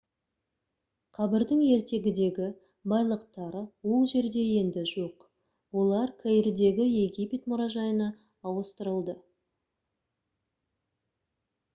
[1.17, 2.47] қабірдің ертегідегі
[2.93, 3.61] байлықтары
[3.97, 5.27] ол жерде енді жоқ
[5.83, 8.09] олар каирдегі египет мұражайына
[8.53, 9.17] ауыстырылды